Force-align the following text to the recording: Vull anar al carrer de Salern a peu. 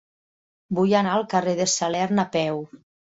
Vull 0.79 0.95
anar 0.99 1.11
al 1.17 1.25
carrer 1.33 1.53
de 1.59 1.67
Salern 1.73 2.23
a 2.25 2.25
peu. 2.37 2.59